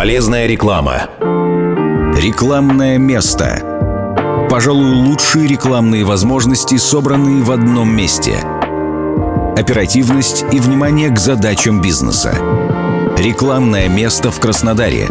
Полезная 0.00 0.46
реклама. 0.46 1.10
Рекламное 2.16 2.96
место. 2.96 4.46
Пожалуй, 4.48 4.94
лучшие 4.94 5.46
рекламные 5.46 6.06
возможности, 6.06 6.78
собранные 6.78 7.42
в 7.42 7.50
одном 7.50 7.94
месте. 7.94 8.38
Оперативность 9.58 10.46
и 10.54 10.58
внимание 10.58 11.10
к 11.10 11.18
задачам 11.18 11.82
бизнеса. 11.82 12.34
Рекламное 13.18 13.90
место 13.90 14.30
в 14.30 14.40
Краснодаре. 14.40 15.06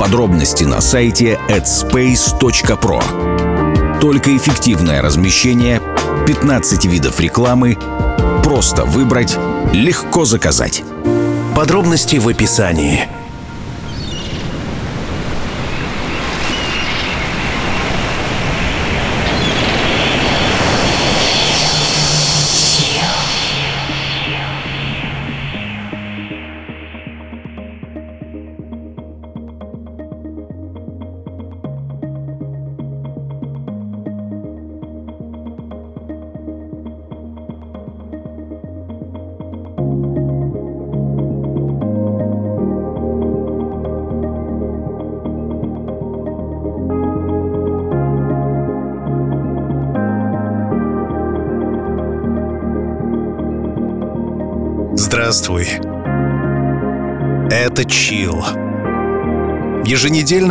Подробности 0.00 0.64
на 0.64 0.80
сайте 0.80 1.38
adspace.pro. 1.48 4.00
Только 4.00 4.36
эффективное 4.36 5.00
размещение, 5.00 5.80
15 6.26 6.86
видов 6.86 7.20
рекламы, 7.20 7.78
просто 8.42 8.84
выбрать, 8.84 9.38
легко 9.72 10.24
заказать. 10.24 10.82
Подробности 11.54 12.16
в 12.16 12.26
описании. 12.26 13.08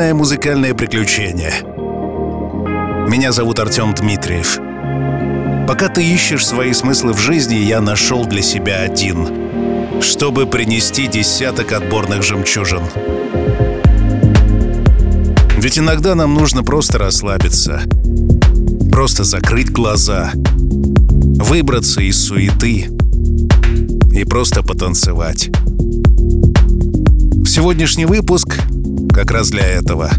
Еженедельное 0.02 0.14
музыкальное 0.16 0.74
приключение. 0.74 1.54
Меня 3.08 3.32
зовут 3.32 3.60
Артем 3.60 3.94
Дмитриев. 3.94 4.58
Пока 5.68 5.90
ты 5.90 6.04
ищешь 6.04 6.44
свои 6.44 6.74
смыслы 6.74 7.14
в 7.14 7.20
жизни, 7.20 7.54
я 7.54 7.82
нашел 7.82 8.26
для 8.26 8.42
себя 8.42 8.82
один, 8.82 10.02
чтобы 10.02 10.48
принести 10.48 11.06
десяток 11.06 11.72
отборных 11.74 12.24
жемчужин. 12.24 12.82
Ведь 15.58 15.78
иногда 15.78 16.16
нам 16.16 16.34
нужно 16.34 16.64
просто 16.64 16.98
расслабиться, 16.98 17.84
просто 18.92 19.24
закрыть 19.24 19.70
глаза, 19.70 20.32
выбраться 20.34 22.02
из 22.02 22.20
суеты— 22.26 22.88
и 24.12 24.24
просто 24.26 24.62
потанцевать. 24.62 25.50
Сегодняшний 27.46 28.06
выпуск 28.06 28.51
раз 29.32 29.50
для 29.50 29.66
этого. 29.66 30.12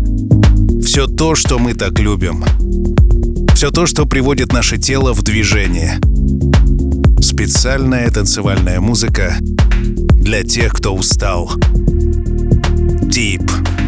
Все 0.83 1.07
то, 1.07 1.35
что 1.35 1.59
мы 1.59 1.75
так 1.75 1.99
любим. 1.99 2.45
Все 3.55 3.71
то, 3.71 3.87
что 3.87 4.07
приводит 4.07 4.53
наше 4.53 4.79
тело 4.79 5.13
в 5.13 5.23
движение. 5.23 6.01
Специальная 7.21 8.11
танцевальная 8.11 8.81
музыка 8.81 9.37
для 10.15 10.43
тех, 10.43 10.73
кто 10.73 10.95
устал. 10.95 11.53
Deep. 13.07 13.82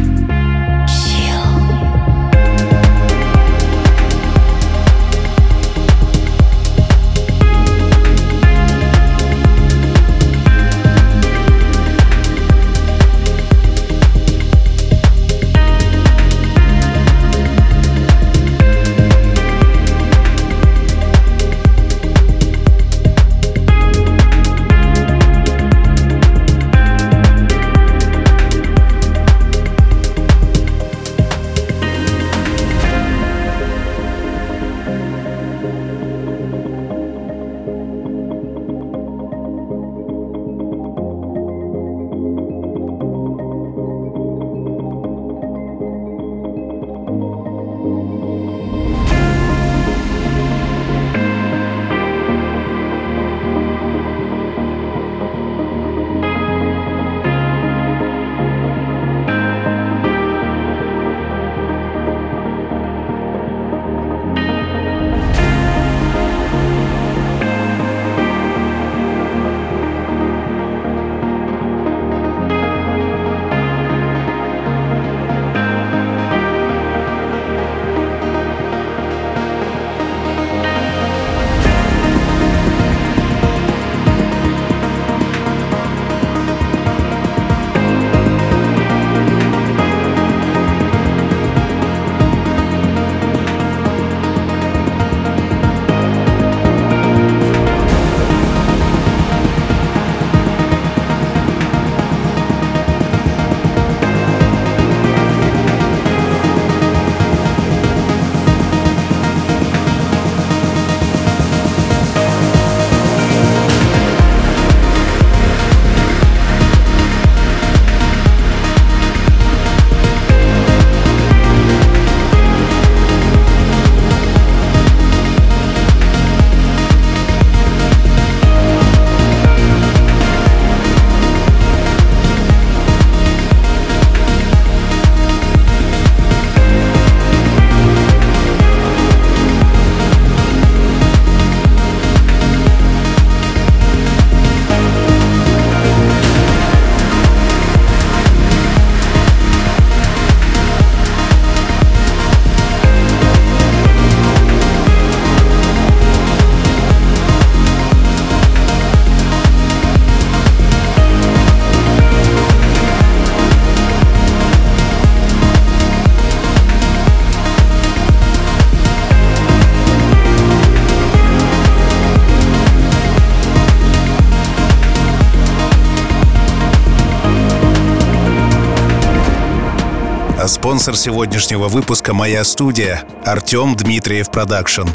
Спонсор 180.65 180.97
сегодняшнего 180.97 181.67
выпуска— 181.67 182.11
моя 182.15 182.43
студия 182.43 183.03
Артем 183.23 183.75
Дмитриев 183.75 184.31
Production. 184.31 184.87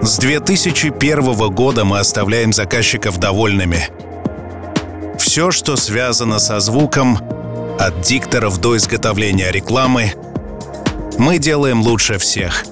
С 0.00 0.16
2001 0.18 1.50
года 1.50 1.84
мы 1.84 1.98
оставляем 1.98 2.52
заказчиков 2.52 3.18
довольными. 3.18 3.88
Все, 5.18 5.50
что 5.50 5.74
связано 5.74 6.38
со 6.38 6.60
звуком, 6.60 7.18
от 7.80 8.00
дикторов 8.02 8.60
до 8.60 8.76
изготовления 8.76 9.50
рекламы, 9.50 10.12
мы 11.18 11.38
делаем 11.38 11.82
лучше 11.82 12.18
всех. 12.18 12.64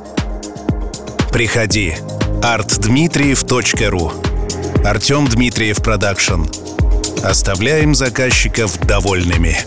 Приходи. 1.33 1.97
artdmitriev.ru 2.43 4.87
Артем 4.87 5.27
Дмитриев 5.27 5.79
Production. 5.79 6.45
Оставляем 7.25 7.97
заказчиков 7.97 8.79
довольными. 8.79 9.59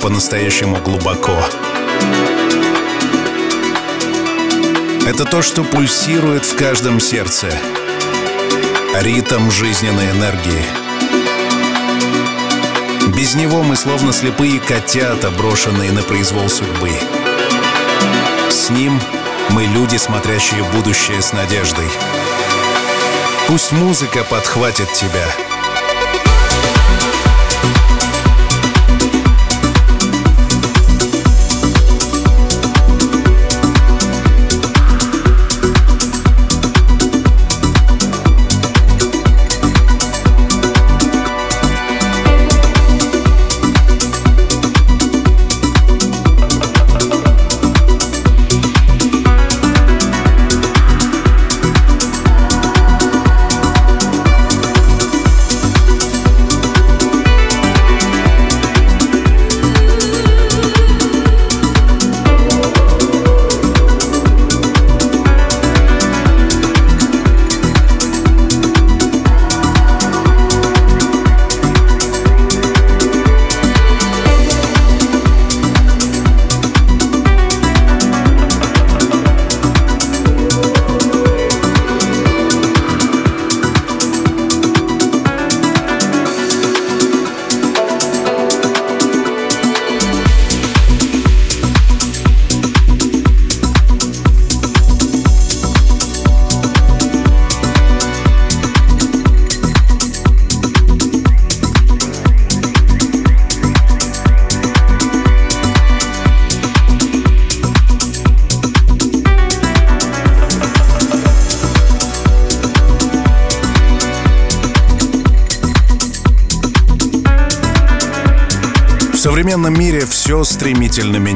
По-настоящему 0.00 0.76
глубоко. 0.76 1.36
Это 5.06 5.24
то, 5.24 5.42
что 5.42 5.62
пульсирует 5.62 6.44
в 6.44 6.56
каждом 6.56 7.00
сердце. 7.00 7.52
Ритм 8.94 9.50
жизненной 9.50 10.10
энергии. 10.10 10.64
Без 13.14 13.34
него 13.34 13.62
мы 13.62 13.76
словно 13.76 14.12
слепые 14.12 14.58
котята, 14.60 15.30
брошенные 15.30 15.92
на 15.92 16.02
произвол 16.02 16.48
судьбы. 16.48 16.92
С 18.48 18.70
ним 18.70 18.98
мы 19.50 19.64
люди, 19.64 19.96
смотрящие 19.96 20.64
будущее 20.74 21.20
с 21.20 21.32
надеждой. 21.32 21.88
Пусть 23.46 23.72
музыка 23.72 24.24
подхватит 24.24 24.92
тебя— 24.92 25.26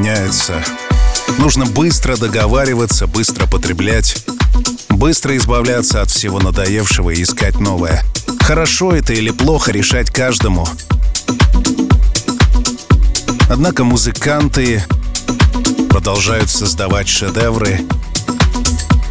меняется. 0.05 0.63
Нужно 1.39 1.65
быстро 1.65 2.15
договариваться, 2.15 3.07
быстро 3.07 3.47
потреблять, 3.47 4.23
быстро 4.89 5.35
избавляться 5.35 6.03
от 6.03 6.11
всего 6.11 6.39
надоевшего 6.39 7.09
и 7.09 7.23
искать 7.23 7.59
новое. 7.59 8.03
Хорошо 8.41 8.91
это 8.91 9.13
или 9.13 9.31
плохо 9.31 9.71
решать 9.71 10.11
каждому. 10.11 10.67
Однако 13.49 13.83
музыканты 13.83 14.83
продолжают 15.89 16.51
создавать 16.51 17.07
шедевры. 17.07 17.81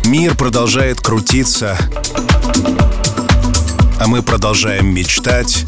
Мир 0.05 0.37
продолжает 0.37 1.01
крутиться, 1.01 1.77
а 3.99 4.07
мы 4.07 4.23
продолжаем 4.23 4.95
мечтать 4.95 5.65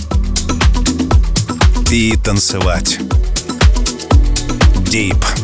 и 1.91 2.17
танцевать. 2.17 3.01
Deep. 4.97 5.36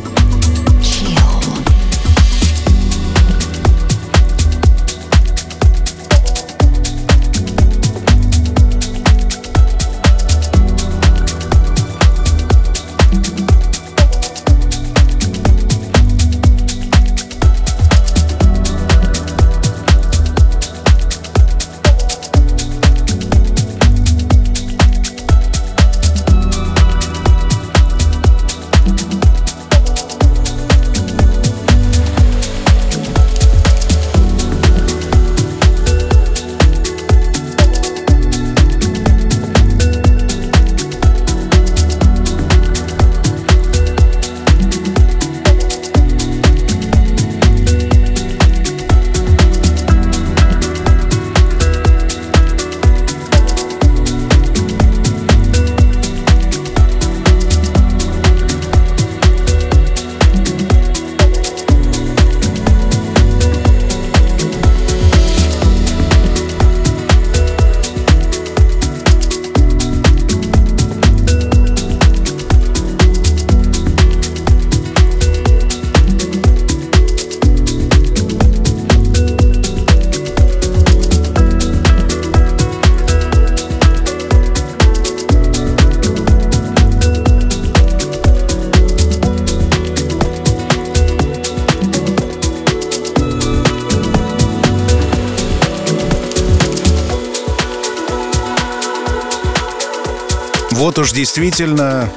Действительно 101.23 102.11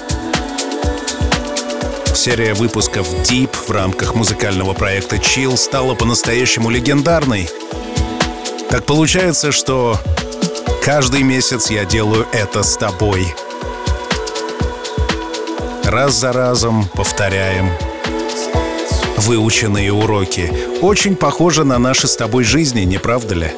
серия 2.15 2.55
выпусков 2.55 3.07
Deep 3.29 3.51
в 3.67 3.69
рамках 3.69 4.15
музыкального 4.15 4.73
проекта 4.73 5.17
Chill 5.17 5.57
стала 5.57 5.93
по-настоящему 5.93 6.71
легендарной. 6.71 7.47
Так 8.71 8.87
получается, 8.87 9.51
что 9.51 9.99
каждый 10.83 11.21
месяц 11.21 11.69
я 11.69 11.85
делаю 11.85 12.25
это 12.33 12.63
с 12.63 12.77
тобой. 12.77 13.27
Раз 15.83 16.15
за 16.15 16.33
разом 16.33 16.89
повторяем 16.95 17.69
выученные 19.17 19.93
уроки. 19.93 20.51
Очень 20.81 21.15
похоже 21.15 21.63
на 21.63 21.77
наши 21.77 22.07
с 22.07 22.15
тобой 22.15 22.43
жизни, 22.43 22.81
не 22.81 22.97
правда 22.97 23.35
ли? 23.35 23.51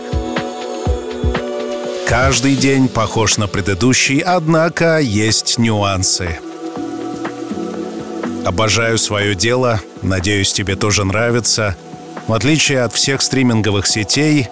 Каждый 2.07 2.55
день 2.55 2.87
похож 2.87 3.37
на 3.37 3.47
предыдущий, 3.47 4.19
однако 4.19 4.99
есть 4.99 5.57
нюансы. 5.57 6.39
Обожаю 8.45 8.97
свое 8.97 9.35
дело, 9.35 9.81
надеюсь, 10.01 10.53
тебе 10.53 10.77
тоже 10.77 11.03
нравится. 11.03 11.75
В 12.27 12.33
отличие 12.33 12.83
от 12.83 12.93
всех 12.93 13.21
стриминговых 13.21 13.85
сетей, 13.85 14.47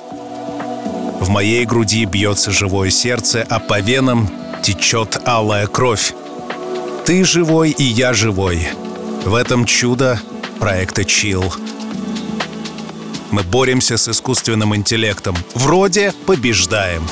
в 1.22 1.30
моей 1.30 1.66
груди 1.66 2.04
бьется 2.04 2.52
живое 2.52 2.90
сердце, 2.90 3.46
а 3.50 3.60
по 3.60 3.80
венам 3.80 4.30
течет 4.62 5.18
алая 5.26 5.68
кровь. 5.68 6.14
Ты 7.06 7.24
живой, 7.24 7.72
и 7.72 7.84
я 7.84 8.14
живой. 8.14 8.68
В 9.24 9.34
этом 9.34 9.64
чудо 9.64 10.20
проекта 10.60 11.04
Chill. 11.04 11.54
Мы 13.32 13.44
боремся 13.44 13.96
с 13.96 14.10
искусственным 14.10 14.76
интеллектом. 14.76 15.38
Вроде 15.54 16.14
побеждаем. 16.26 17.04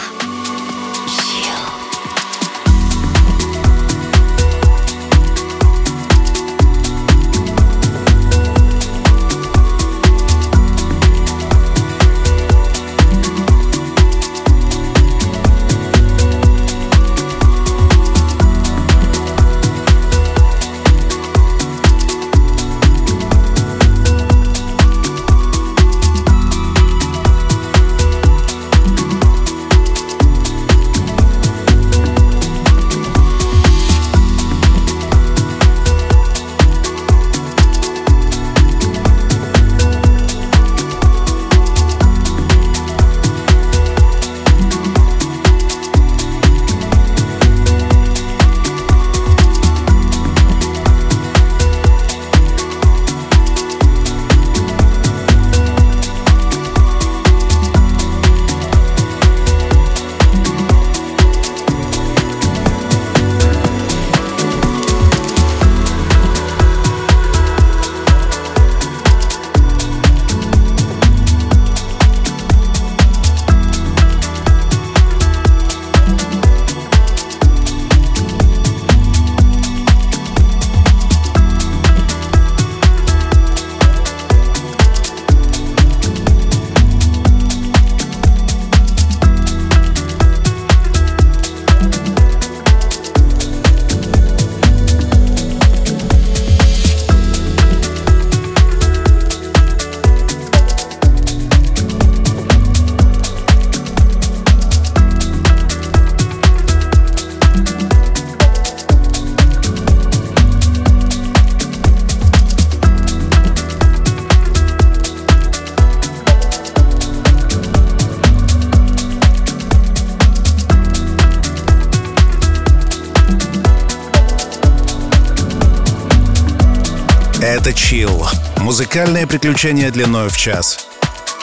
Музыкальное 128.93 129.25
приключение 129.25 129.89
длиной 129.89 130.29
в 130.29 130.37
час. 130.37 130.85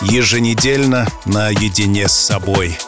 Еженедельно 0.02 1.08
наедине 1.24 2.08
с 2.08 2.12
собой. 2.12 2.78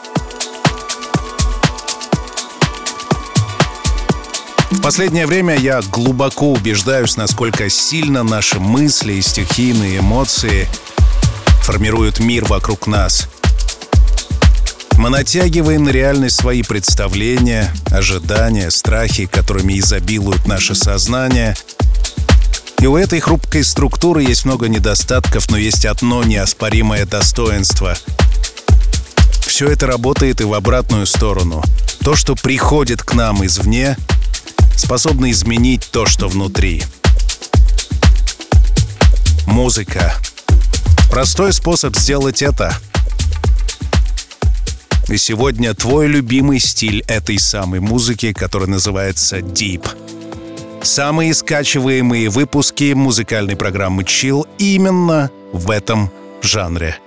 В 4.71 4.81
последнее 4.81 5.27
время 5.27 5.57
я 5.57 5.83
глубоко 5.83 6.53
убеждаюсь, 6.53 7.17
насколько 7.17 7.69
сильно 7.69 8.23
наши 8.23 8.61
мысли 8.61 9.15
и 9.15 9.21
стихийные 9.21 9.99
эмоции 9.99 10.69
формируют 11.63 12.21
мир 12.21 12.45
вокруг 12.45 12.87
нас. 12.87 13.29
Мы 14.97 15.11
натягиваем 15.11 15.83
на 15.83 15.91
реальность 15.91 16.37
свои 16.37 16.63
представления, 16.63 17.75
ожидания, 17.91 18.71
страхи, 18.71 19.27
которыми 19.27 19.81
изобилует 19.81 20.47
наше 20.47 20.77
сознание— 20.77 21.57
и 22.83 22.87
у 22.89 22.97
этой 22.97 23.21
хрупкой 23.21 23.63
структуры 23.63 24.25
есть 24.25 24.45
много 24.45 24.67
недостатков, 24.67 25.49
но 25.51 25.57
есть 25.57 25.87
одно 25.87 26.25
неоспоримое 26.25 27.07
достоинство. 27.07 27.95
Все 29.47 29.69
это 29.69 29.87
работает 29.87 30.41
и 30.41 30.45
в 30.45 30.53
обратную 30.53 31.07
сторону. 31.07 31.63
То, 32.01 32.17
что 32.17 32.35
приходит 32.35 33.05
к 33.05 33.15
нам 33.15 33.47
извне, 33.47 33.97
способно 34.77 35.31
изменить 35.31 35.89
то, 35.93 36.07
что 36.07 36.27
внутри. 36.27 36.83
Музыка. 39.47 40.13
Простой 41.09 41.53
способ 41.53 41.95
сделать 41.95 42.43
это. 42.43 42.75
И 45.07 45.17
сегодня 45.19 45.73
твой 45.75 46.09
любимый 46.09 46.59
стиль 46.59 47.05
этой 47.07 47.39
самой 47.39 47.79
музыки, 47.79 48.33
который 48.33 48.67
называется 48.67 49.39
Deep— 49.39 49.87
Самые 50.83 51.33
скачиваемые 51.33 52.29
выпуски 52.29 52.93
музыкальной 52.93 53.57
программы 53.57 54.03
Chill 54.03 54.47
именно 54.59 55.31
в 55.53 55.71
этом 55.71 56.11
жанре. 56.43 56.99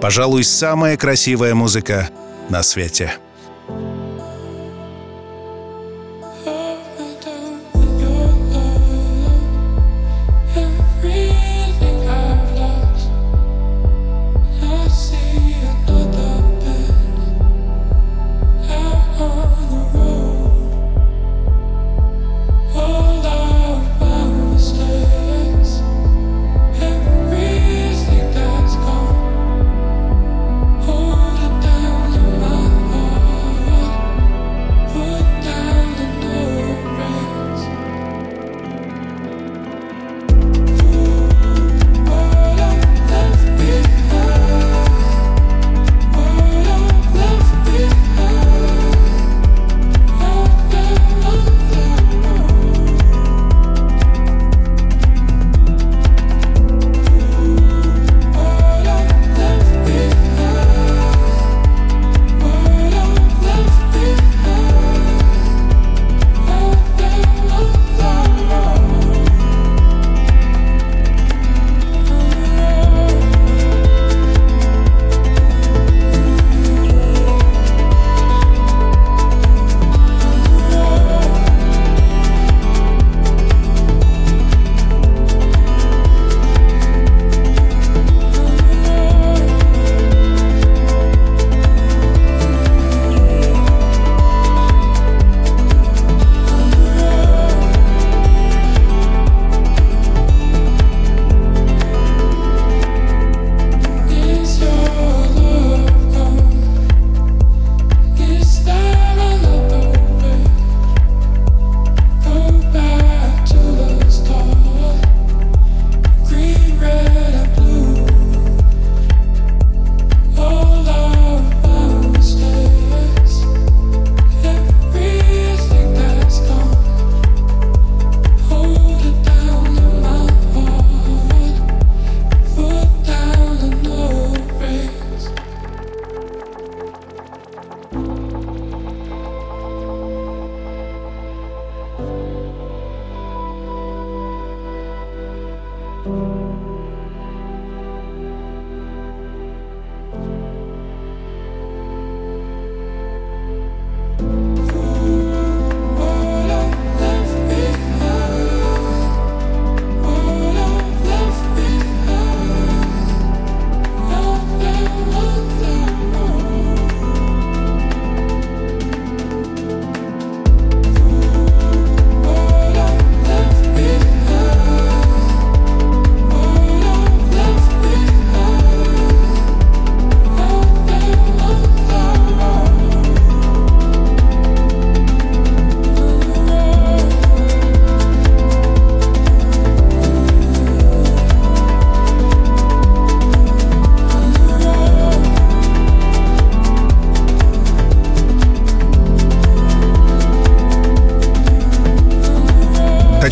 Пожалуй, 0.00 0.44
самая 0.44 0.96
красивая 0.96 1.54
музыка 1.54 2.10
на 2.48 2.62
свете. 2.62 3.14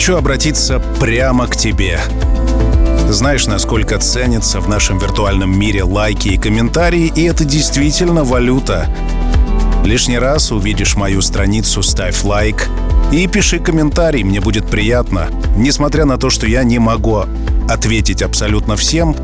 Хочу 0.09 0.17
обратиться 0.17 0.81
прямо 0.99 1.47
к 1.47 1.55
тебе. 1.55 2.01
Знаешь, 3.11 3.47
насколько 3.47 3.99
ценятся 3.99 4.59
в 4.59 4.67
нашем 4.67 4.99
виртуальном 4.99 5.55
мире 5.59 5.83
лайки 5.83 6.29
и 6.29 6.39
комментарии, 6.39 7.13
и 7.15 7.25
это 7.25 7.45
действительно 7.45 8.25
валюта. 8.25 8.89
Лишний 9.85 10.19
раз 10.19 10.51
увидишь 10.51 10.97
мою 10.97 11.21
страницу, 11.21 11.83
ставь 11.83 12.25
лайк 12.25 12.71
и 13.13 13.27
пиши 13.27 13.59
комментарий, 13.59 14.23
мне 14.23 14.41
будет 14.41 14.71
приятно. 14.71 15.29
Несмотря 15.59 16.07
на 16.07 16.17
то, 16.17 16.31
что 16.31 16.47
я 16.47 16.65
не 16.65 16.79
могу 16.79 17.25
ответить 17.69 18.23
абсолютно 18.23 18.77
всем, 18.77 19.15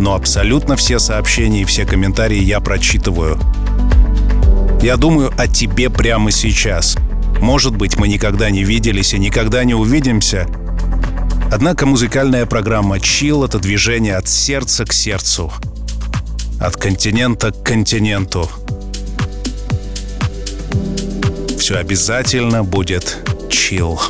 но 0.00 0.16
абсолютно 0.16 0.74
все 0.74 0.98
сообщения 0.98 1.62
и 1.62 1.66
все 1.66 1.86
комментарии 1.86 2.42
я 2.42 2.58
прочитываю. 2.58 3.38
Я 4.82 4.96
думаю 4.96 5.32
о 5.38 5.46
тебе 5.46 5.88
прямо 5.88 6.32
сейчас. 6.32 6.96
Может 7.40 7.76
быть, 7.76 7.98
мы 7.98 8.08
никогда 8.08 8.50
не 8.50 8.64
виделись 8.64 9.14
и 9.14 9.18
никогда 9.18 9.64
не 9.64 9.74
увидимся. 9.74 10.46
Однако 11.52 11.86
музыкальная 11.86 12.46
программа 12.46 12.98
«Чил»— 12.98 13.44
это 13.44 13.58
движение 13.58 14.16
от 14.16 14.28
сердца 14.28 14.84
к 14.84 14.92
сердцу. 14.92 15.52
От 16.60 16.76
континента 16.76 17.50
к 17.50 17.62
континенту. 17.62 18.48
Все 21.58 21.76
обязательно 21.76 22.64
будет 22.64 23.18
чил. 23.50 24.00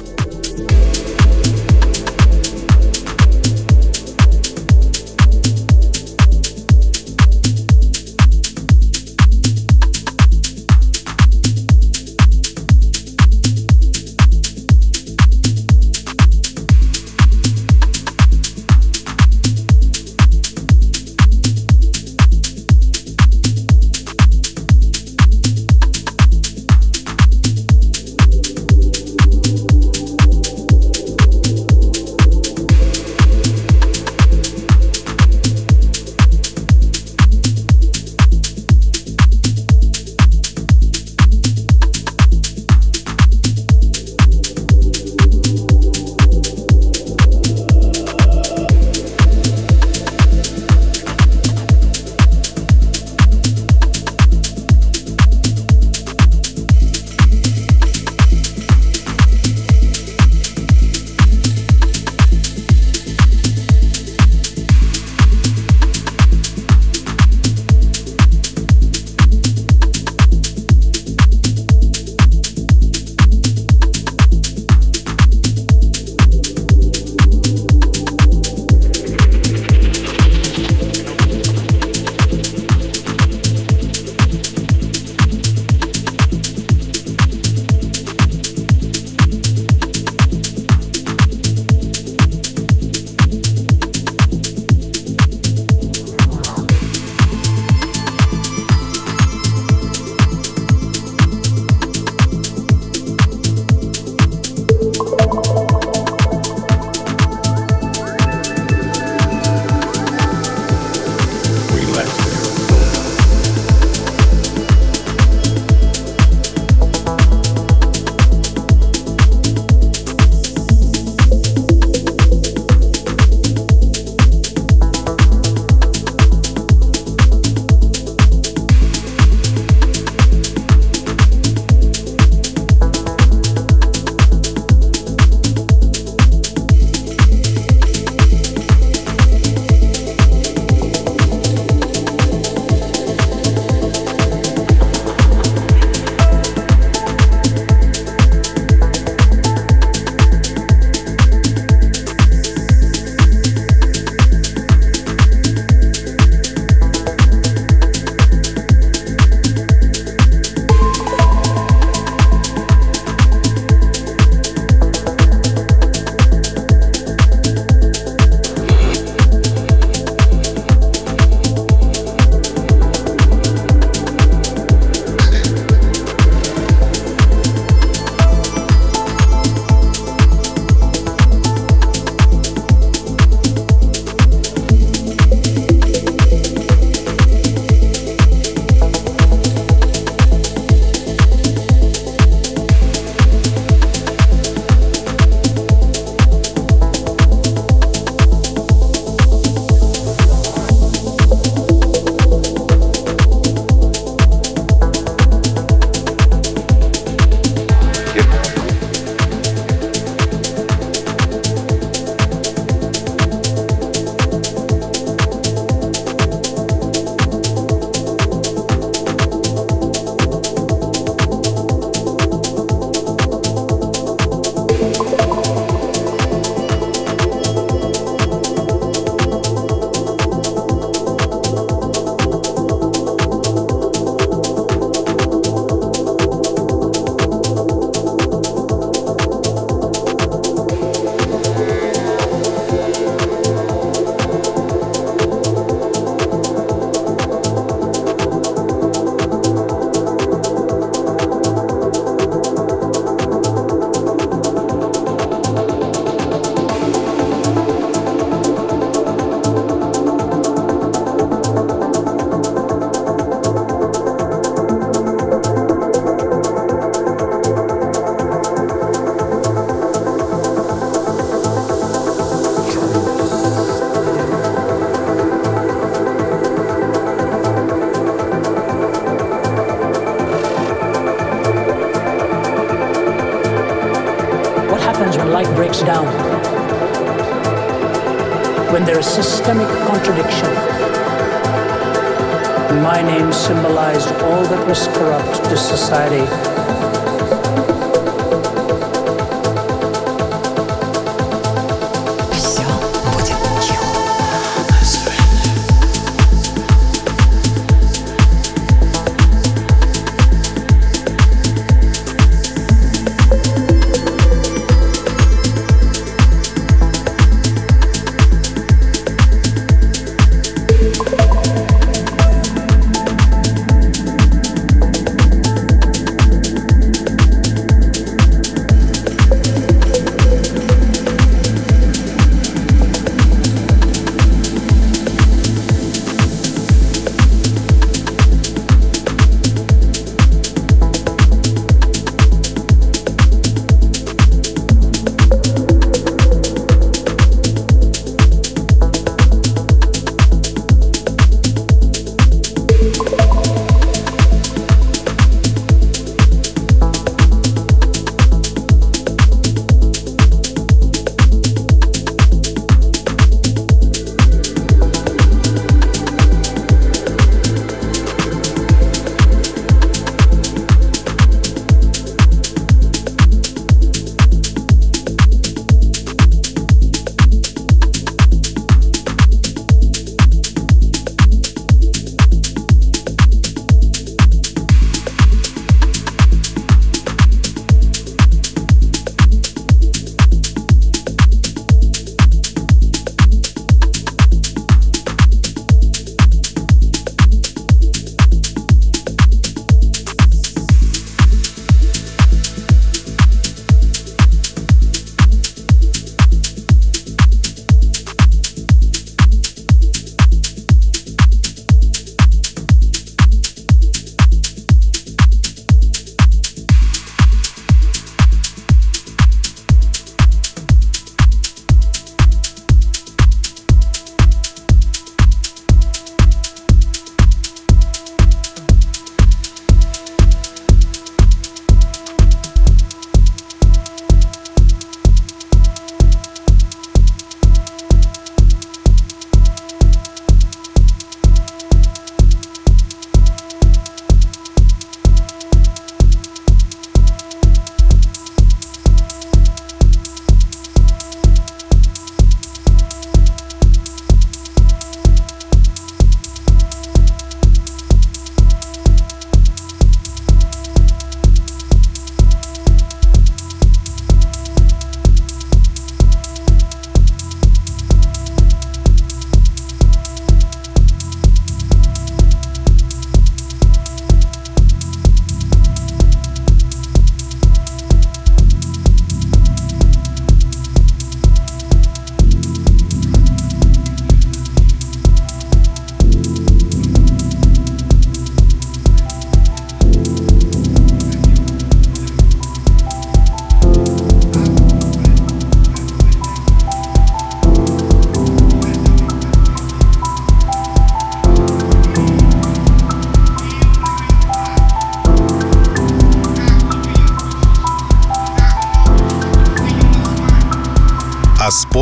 Was 294.66 294.86
corrupt 294.88 295.44
to 295.44 295.56
society. 295.56 296.51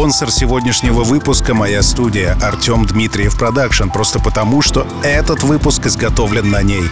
Спонсор 0.01 0.31
сегодняшнего 0.31 1.05
выпуска— 1.05 1.53
моя 1.55 1.83
студия 1.83 2.35
Артем 2.41 2.87
Дмитриев 2.87 3.37
Продакшн, 3.37 3.91
просто 3.91 4.19
потому, 4.19 4.63
что 4.63 4.87
этот 5.03 5.43
выпуск 5.43 5.85
изготовлен 5.85 6.49
на 6.51 6.63
ней. 6.63 6.85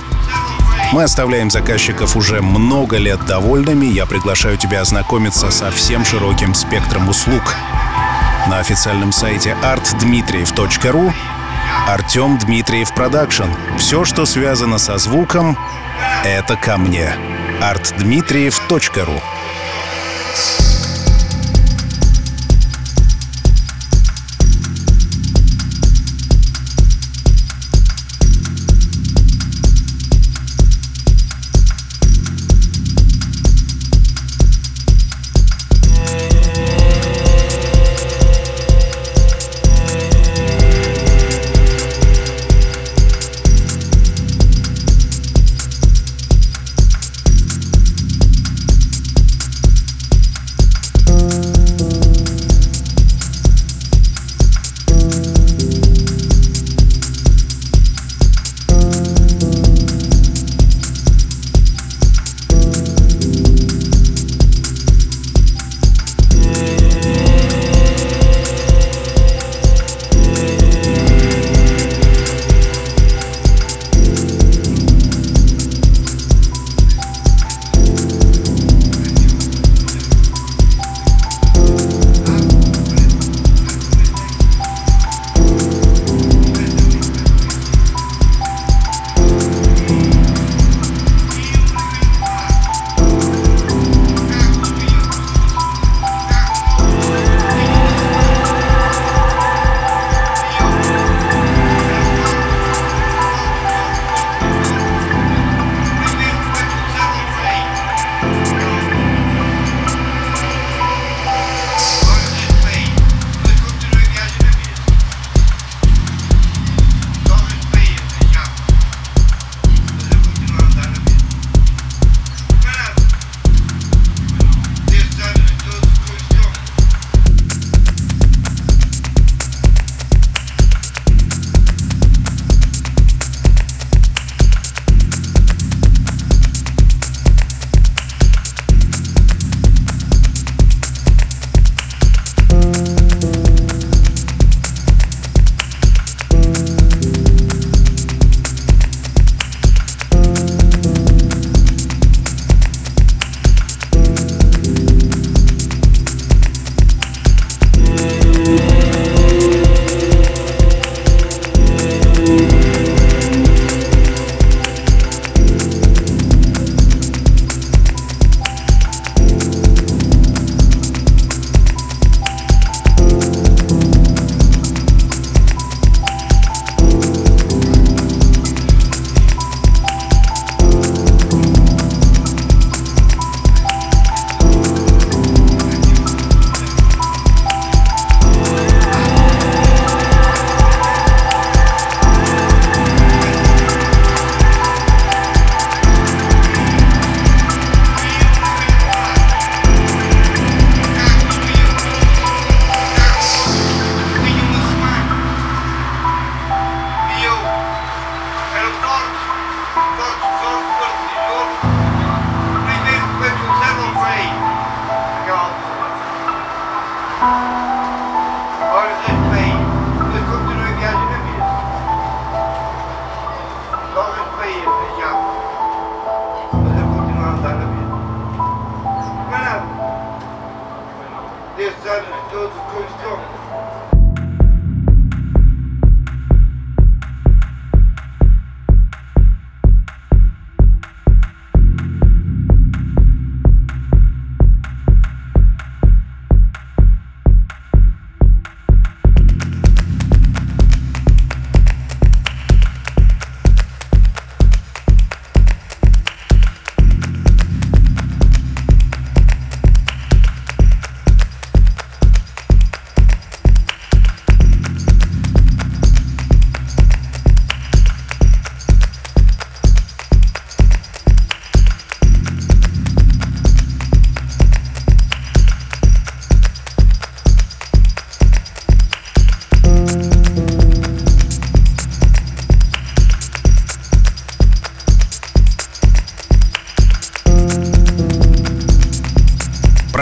Мы 0.92 1.04
оставляем 1.04 1.50
заказчиков 1.50 2.16
уже 2.16 2.42
много 2.42 2.98
лет 2.98 3.24
довольными. 3.24 3.86
Я 3.86 4.04
приглашаю 4.04 4.58
тебя 4.58 4.82
ознакомиться 4.82 5.50
со 5.50 5.70
всем 5.70 6.04
широким 6.04 6.52
спектром 6.52 7.08
услуг. 7.08 7.56
На 8.46 8.58
официальном 8.58 9.12
сайте 9.12 9.56
artdmitriev.ru 9.62 11.10
Артем 11.88 12.36
Дмитриев 12.36 12.92
Продакшн. 12.92 13.48
Все, 13.78 14.04
что 14.04 14.26
связано 14.26 14.76
со 14.76 14.98
звуком, 14.98 15.56
это 16.24 16.56
ко 16.56 16.76
мне. 16.76 17.10
artdmitriev.ru 17.62 19.18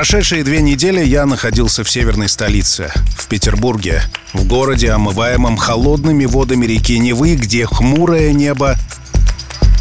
прошедшие 0.09 0.45
две 0.45 0.63
недели 0.63 1.05
я 1.05 1.27
находился 1.27 1.83
в 1.83 1.91
северной 1.91 2.29
столице, 2.29 2.93
в 3.19 3.27
Петербурге, 3.27 4.03
в 4.35 4.47
городе, 4.47 4.93
омываемом 4.93 5.57
холодными 5.57 6.27
водами 6.27 6.65
реки 6.65 6.97
Невы, 6.97 7.35
где 7.35 7.67
хмурое 7.67 8.33
небо 8.33 8.77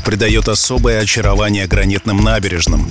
придает 0.04 0.48
особое 0.50 1.02
очарование 1.02 1.68
гранитным 1.68 2.24
набережным. 2.24 2.90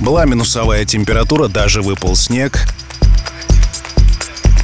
Была 0.00 0.24
минусовая 0.24 0.86
температура, 0.86 1.48
даже 1.48 1.82
выпал 1.82 2.16
снег. 2.16 2.66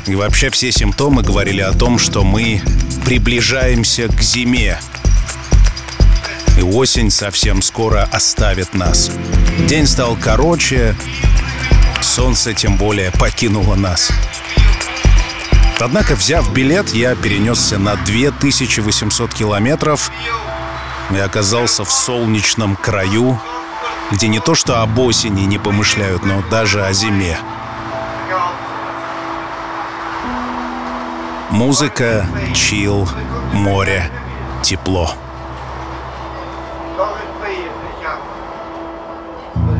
И 0.07 0.15
вообще 0.15 0.49
все 0.49 0.73
симптомы 0.73 1.23
говорили 1.23 1.61
о 1.61 1.73
том, 1.73 1.99
что 1.99 2.25
мы 2.25 2.63
приближаемся 3.05 4.09
к 4.09 4.23
зиме. 4.23 4.79
И 6.57 6.63
осень 6.63 7.11
совсем 7.11 7.61
скоро 7.61 8.09
оставит 8.11 8.73
нас. 8.73 9.11
День 9.67 9.87
стал 9.87 10.17
короче, 10.17 10.97
солнце 12.01 12.55
тем 12.55 12.77
более 12.77 13.11
покинуло 13.13 13.75
нас. 13.75 14.11
Однако, 15.79 16.15
взяв 16.15 16.53
билет, 16.53 16.91
я 16.91 17.15
перенесся 17.15 17.79
на 17.79 17.97
2800 17.97 19.33
километров 19.33 20.11
и 21.11 21.19
оказался 21.19 21.85
в 21.85 21.91
солнечном 21.93 22.77
краю, 22.77 23.41
где 24.11 24.29
не 24.29 24.41
то 24.41 24.55
что 24.55 24.83
об 24.83 24.99
осени 24.99 25.43
не 25.43 25.59
помышляют, 25.59 26.25
но 26.25 26.43
даже 26.51 26.85
о 26.85 26.93
зиме. 26.93 27.39
Музыка, 31.51 32.27
чил, 32.55 33.09
море, 33.53 34.11
тепло. 34.63 35.15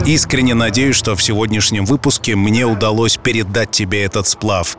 Искренне 0.07 0.55
надеюсь, 0.55 0.97
что 0.97 1.15
в 1.15 1.23
сегодняшнем 1.23 1.85
выпуске 1.85 2.35
мне 2.37 2.65
удалось 2.65 3.17
передать 3.17 3.71
тебе 3.71 4.05
этот 4.05 4.27
сплав. 4.27 4.77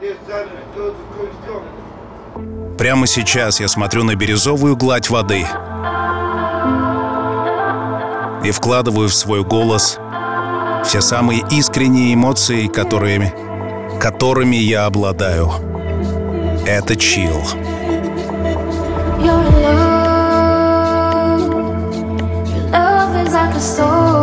Прямо 2.77 3.07
сейчас 3.07 3.59
я 3.59 3.67
смотрю 3.67 4.03
на 4.03 4.15
бирюзовую 4.15 4.75
гладь 4.75 5.09
воды 5.09 5.45
и 8.43 8.51
вкладываю 8.51 9.07
в 9.09 9.13
свой 9.13 9.43
голос 9.43 9.99
все 10.83 11.01
самые 11.01 11.43
искренние 11.51 12.13
эмоции, 12.15 12.67
которыми, 12.67 13.33
которыми 13.99 14.55
я 14.55 14.85
обладаю. 14.85 15.51
Это 16.65 16.95
чил. 16.95 17.43
Your 19.19 19.43
love, 19.61 19.91
your 22.49 22.71
love 22.71 23.15
is 23.23 23.33
like 23.33 23.53
a 23.55 23.59
soul. 23.59 24.20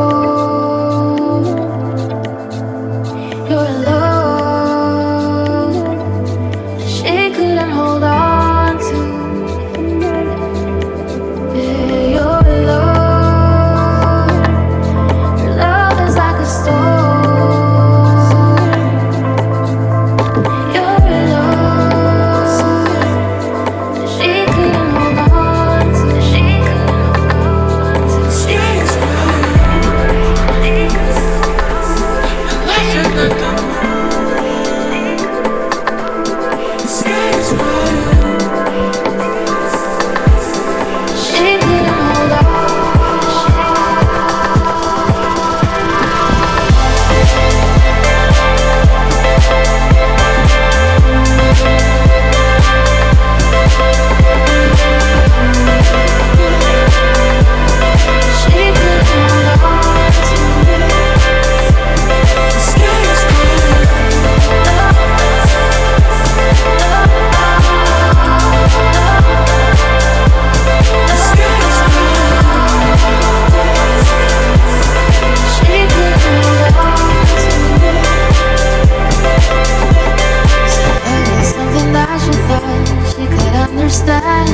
Could 83.89 84.11
understand. 84.11 84.49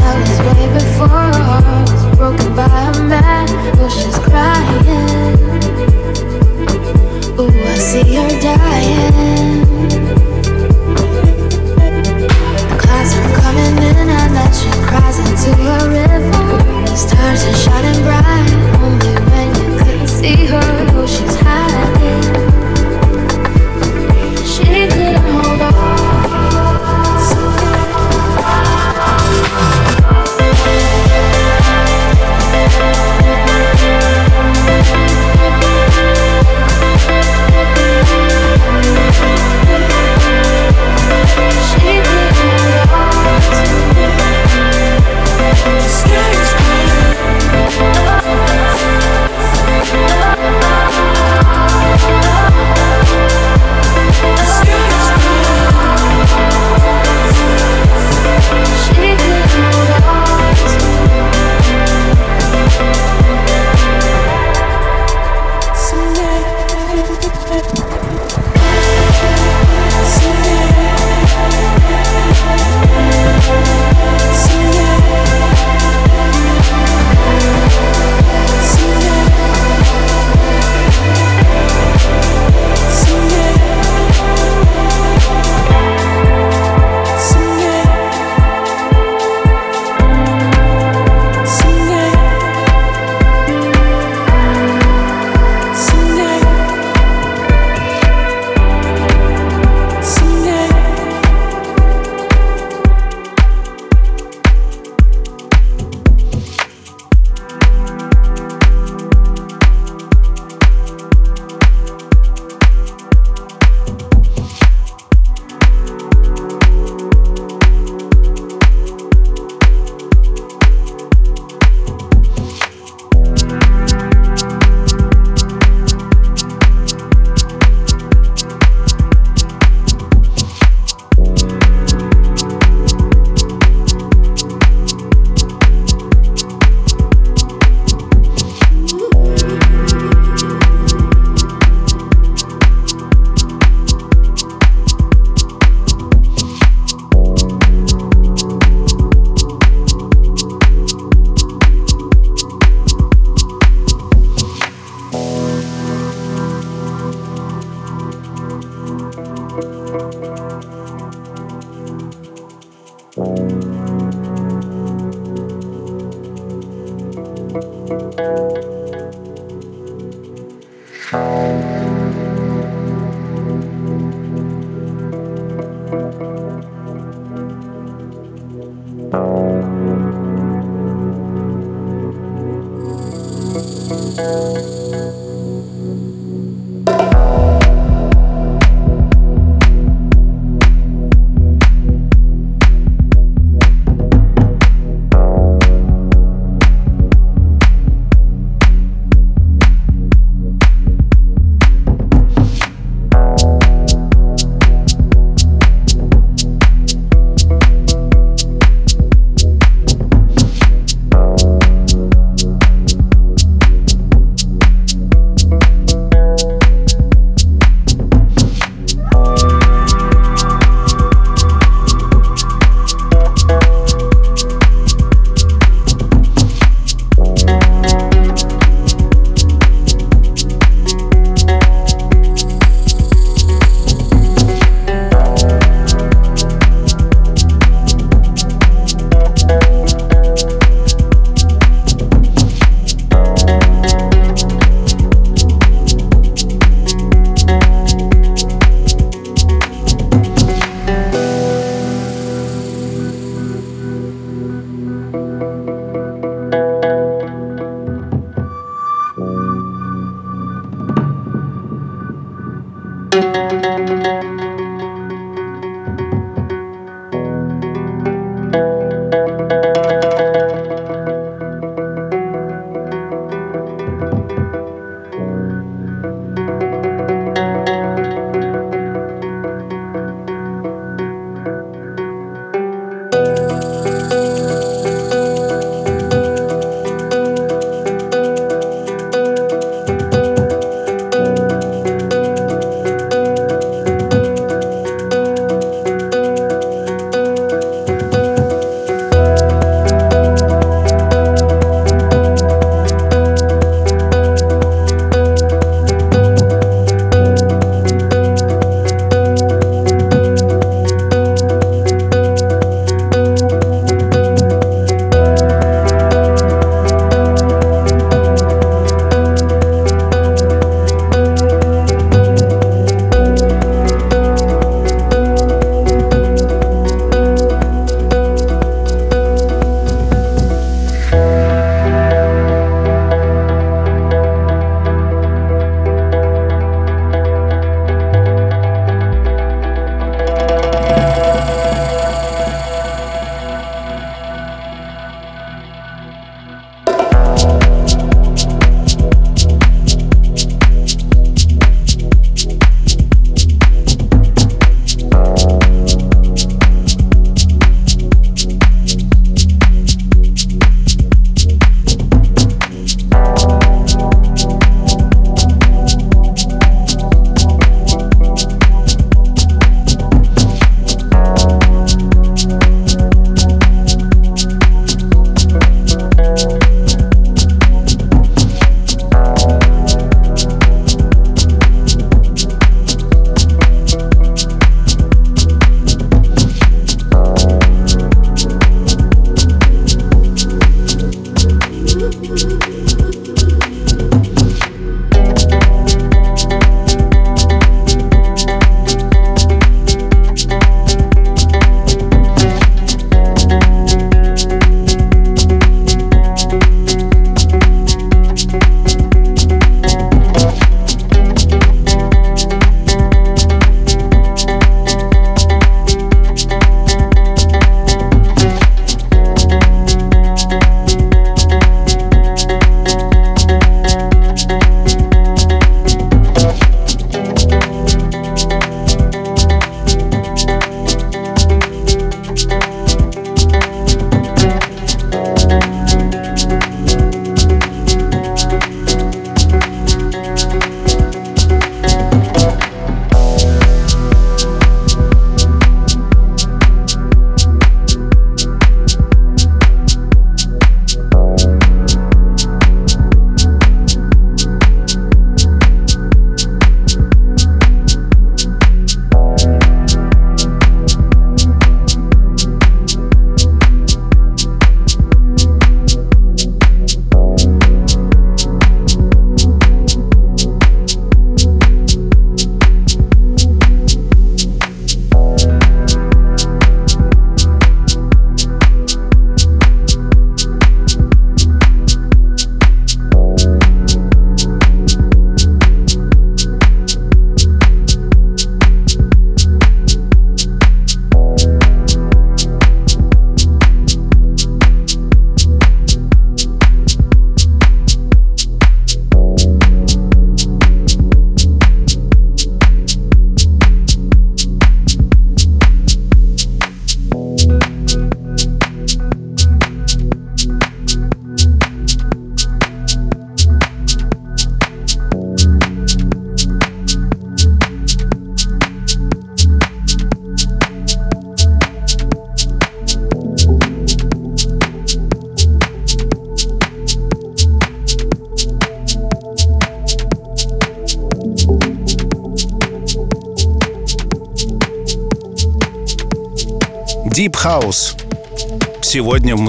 That 0.00 0.16
was 0.20 0.38
way 0.46 0.66
before 0.74 1.39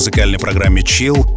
музыкальной 0.02 0.40
программе 0.40 0.82
Chill 0.82 1.28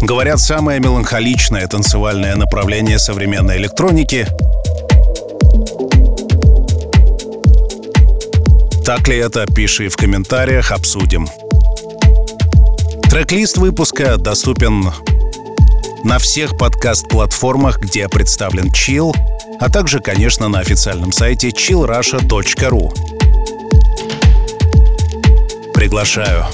говорят 0.00 0.38
самое 0.38 0.78
меланхоличное 0.78 1.66
танцевальное 1.66 2.36
направление 2.36 2.96
современной 3.00 3.56
электроники. 3.56 4.28
Так 8.84 9.08
ли 9.08 9.16
это, 9.16 9.46
пиши 9.46 9.88
в 9.88 9.96
комментариях, 9.96 10.70
обсудим. 10.70 11.26
Трек-лист 13.10 13.56
выпуска 13.56 14.16
доступен 14.16 14.92
на 16.04 16.20
всех 16.20 16.56
подкаст-платформах, 16.56 17.80
где 17.80 18.08
представлен 18.08 18.70
Chill, 18.70 19.12
а 19.58 19.68
также, 19.68 19.98
конечно, 19.98 20.46
на 20.46 20.60
официальном 20.60 21.10
сайте 21.10 21.48
chillrusha.ru. 21.48 22.92
Приглашаю. 25.74 26.46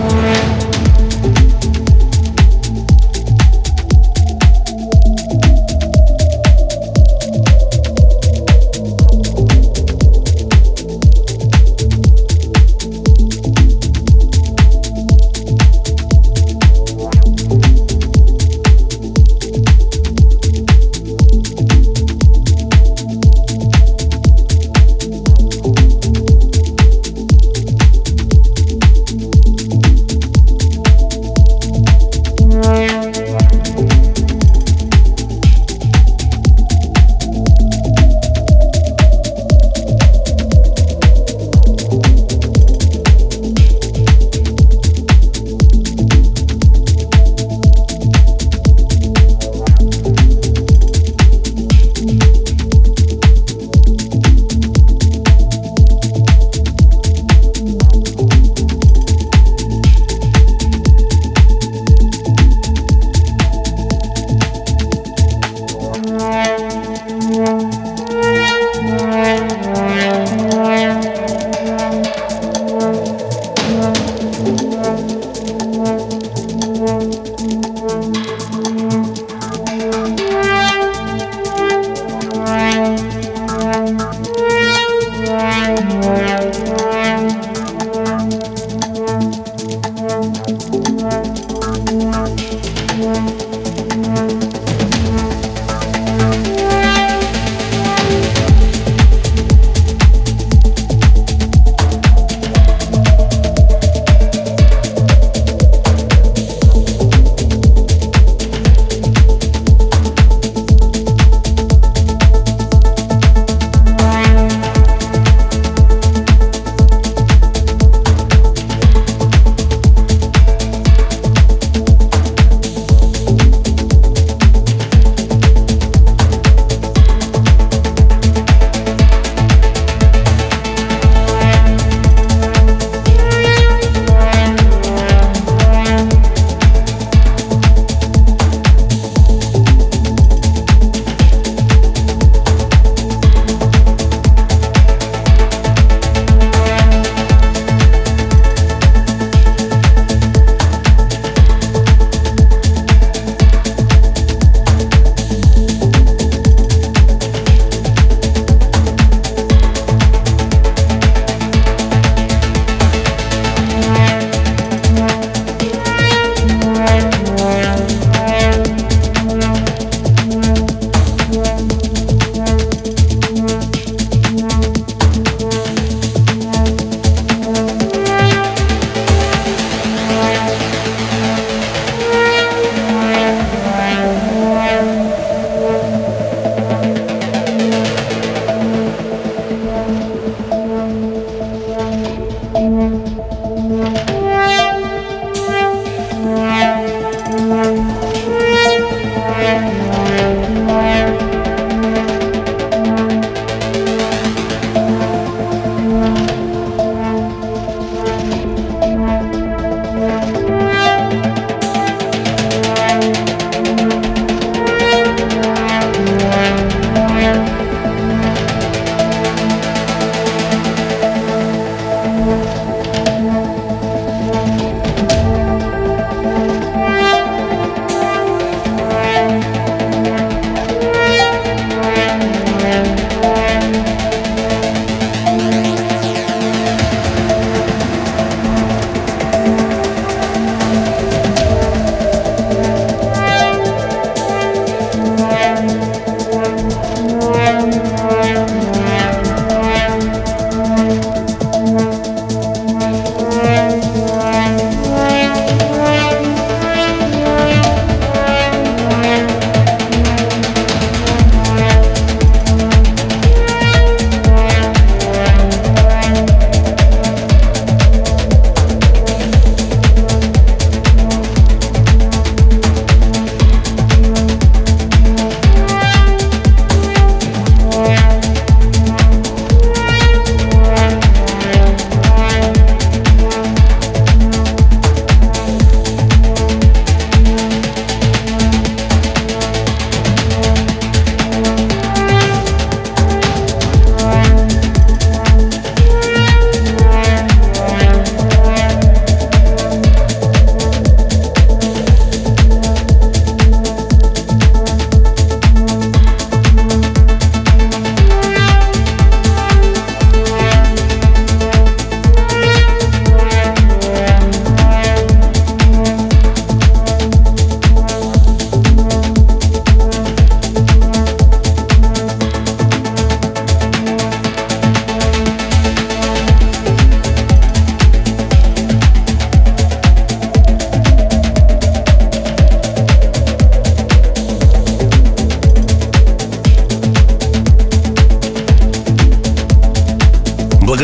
Yeah. 0.00 0.39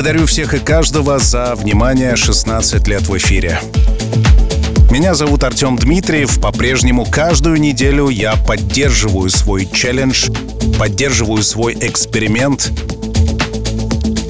Благодарю 0.07 0.29
всех 0.29 0.55
и 0.55 0.61
каждого 0.61 1.19
за 1.19 1.57
внимание 1.57 2.15
16 2.15 2.87
лет 2.87 3.09
в 3.09 3.17
эфире. 3.17 3.61
Меня 4.89 5.17
зовут 5.17 5.43
Артем 5.43 5.75
Дмитриев. 5.75 6.41
По-прежнему 6.41 7.05
каждую 7.05 7.57
неделю 7.57 8.09
я 8.09 8.37
поддерживаю 8.37 9.31
свой 9.31 9.67
челлендж, 9.67 10.29
поддерживаю 10.79 11.43
свой 11.43 11.77
эксперимент. 11.81 12.71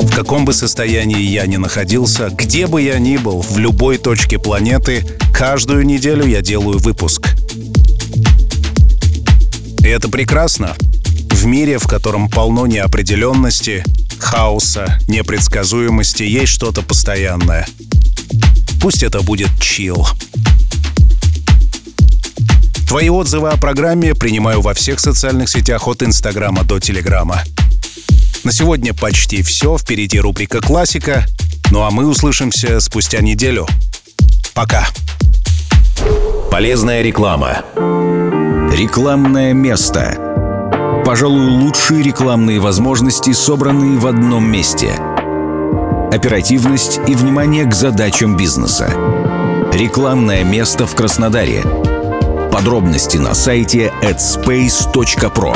В 0.01 0.15
каком 0.15 0.47
бы 0.47 0.55
состоянии 0.55 1.21
я 1.21 1.47
ни 1.47 1.59
находился, 1.59 2.31
где 2.31 2.67
бы 2.67 2.81
я 2.81 2.99
ни 2.99 3.19
был, 3.19 3.43
в 3.43 3.59
любой 3.59 3.99
точке 3.99 4.39
планеты, 4.39 5.05
каждую 5.31 5.85
неделю 5.85 6.25
я 6.25 6.41
делаю 6.41 6.79
выпуск. 6.79 7.35
И 9.81 9.89
это 9.89 10.09
прекрасно. 10.09 10.75
В 11.33 11.45
мире, 11.45 11.77
в 11.77 11.87
котором 11.87 12.31
полно 12.31 12.67
неопределенности, 12.67 13.85
хаоса, 14.21 14.99
непредсказуемости, 15.09 16.23
есть 16.23 16.53
что-то 16.53 16.83
постоянное. 16.83 17.67
Пусть 18.81 19.03
это 19.03 19.23
будет 19.23 19.51
чил. 19.61 20.07
Твои 22.89 23.09
отзывы 23.09 23.51
о 23.51 23.57
программе 23.57 24.15
принимаю 24.15 24.61
во 24.61 24.73
всех 24.75 25.01
социальных 25.01 25.49
сетях 25.49 25.89
от 25.89 26.03
Инстаграма 26.03 26.63
до 26.63 26.79
Телеграма. 26.79 27.43
На 28.45 28.53
сегодня 28.53 28.95
почти 28.95 29.43
все. 29.43 29.77
Впереди 29.77 30.21
рубрика 30.21 30.61
«Классика». 30.61 31.27
Ну 31.73 31.83
а 31.83 31.91
мы 31.91 32.07
услышимся 32.07 32.79
спустя 32.81 33.21
неделю. 33.21 33.67
Пока. 34.55 34.87
Полезная 36.51 37.03
реклама. 37.03 37.65
Рекламное 38.73 39.53
место. 39.53 40.26
Пожалуй, 41.07 41.47
лучшие 41.47 42.03
рекламные 42.03 42.59
возможности, 42.59 43.33
собранные 43.33 43.97
в 43.97 44.09
одном 44.09 44.51
месте. 44.51 44.91
Оперативность 46.11 46.99
и 47.07 47.15
внимание 47.15 47.65
к 47.65 47.73
задачам 47.77 48.37
бизнеса. 48.37 48.91
Рекламное 49.73 50.43
место 50.43 50.85
в 50.85 50.97
Краснодаре. 50.97 51.63
Подробности 52.51 53.19
на 53.19 53.35
сайте 53.35 53.93
adspace.pro. 54.03 55.55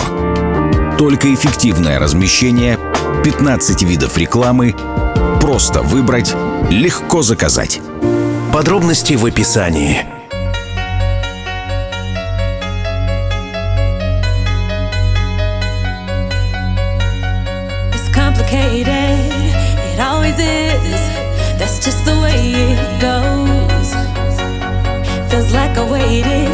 Только 0.96 1.34
эффективное 1.34 1.98
размещение, 1.98 2.78
15 3.24 3.82
видов 3.82 4.16
рекламы, 4.16 4.76
просто 5.40 5.82
выбрать, 5.82 6.32
легко 6.70 7.22
заказать. 7.22 7.80
Подробности 8.52 9.14
в 9.14 9.26
описании. 9.26 10.19
Like 25.70 25.78
I 25.78 25.90
waited 25.92 26.49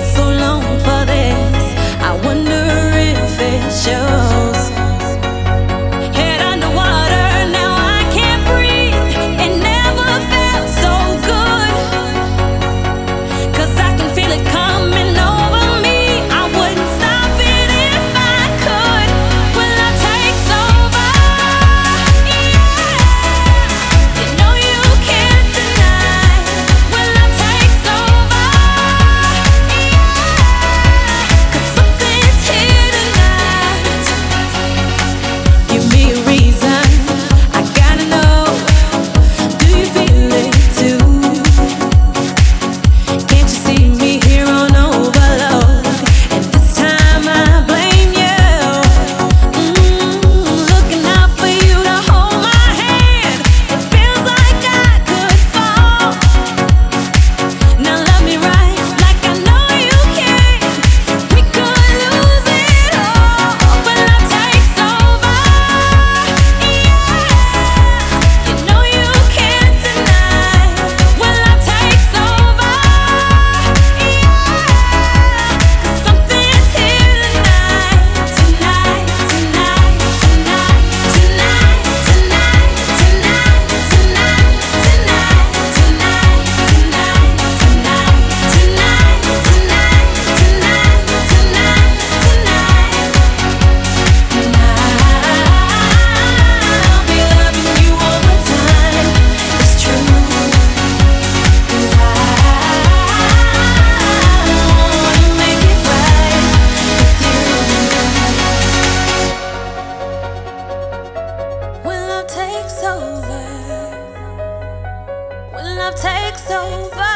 So 116.37 116.61
over. 116.61 117.16